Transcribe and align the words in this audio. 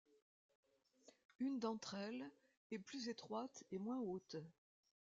Une 1.37 1.59
d'entre 1.59 1.93
elles 1.93 2.27
est 2.71 2.79
plus 2.79 3.07
étroite 3.07 3.63
et 3.69 3.77
moins 3.77 3.99
haute. 3.99 4.37